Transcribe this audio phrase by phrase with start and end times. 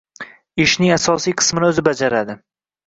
[0.65, 2.43] ishning asosiy qismini o‘zi bajaradi.